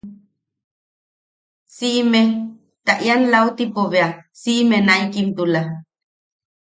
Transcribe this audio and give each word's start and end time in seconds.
Siʼime... 1.75 2.21
ta 2.85 2.93
ian 3.05 3.21
lautipo 3.33 3.81
bea 3.91 4.09
siʼime 4.41 4.77
naʼikimtula. 4.87 5.61